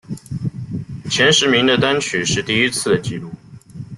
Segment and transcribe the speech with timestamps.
[1.11, 3.29] 前十名的单曲是第一次的记录。